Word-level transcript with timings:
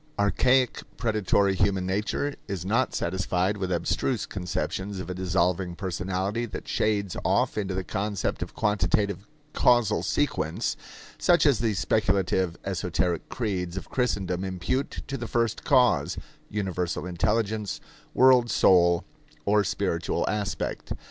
Archaic, 0.17 0.81
predatory 0.97 1.53
human 1.53 1.85
nature 1.85 2.33
is 2.47 2.65
not 2.65 2.95
satisfied 2.95 3.57
with 3.57 3.71
abstruse 3.71 4.25
conceptions 4.25 4.97
of 4.99 5.11
a 5.11 5.13
dissolving 5.13 5.75
personality 5.75 6.47
that 6.47 6.67
shades 6.67 7.15
off 7.23 7.55
into 7.55 7.75
the 7.75 7.83
concept 7.83 8.41
of 8.41 8.55
quantitative 8.55 9.27
causal 9.53 10.01
sequence, 10.01 10.75
such 11.19 11.45
as 11.45 11.59
the 11.59 11.75
speculative, 11.75 12.57
esoteric 12.65 13.29
creeds 13.29 13.77
of 13.77 13.91
Christendom 13.91 14.43
impute 14.43 15.03
to 15.05 15.17
the 15.17 15.27
First 15.27 15.63
Cause, 15.63 16.17
Universal 16.49 17.05
Intelligence, 17.05 17.79
World 18.15 18.49
Soul, 18.49 19.03
or 19.45 19.63
Spiritual 19.63 20.25
Aspect. 20.27 20.93